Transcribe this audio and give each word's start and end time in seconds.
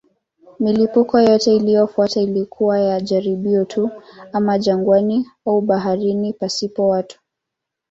Milipuko 0.59 1.19
yote 1.19 1.55
iliyofuata 1.55 2.21
ilikuwa 2.21 2.79
ya 2.79 3.01
jaribio 3.01 3.65
tu, 3.65 3.89
ama 4.33 4.59
jangwani 4.59 5.27
au 5.45 5.61
baharini 5.61 6.33
pasipo 6.33 6.87
watu. 6.87 7.19